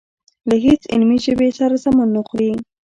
[0.49, 2.51] له هېڅ علمي ژبې سره سمون نه خوري.